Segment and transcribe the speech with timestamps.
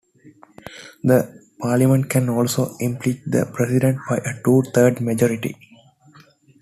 [1.03, 5.55] The Parliament can also impeach the President by a two-thirds majority.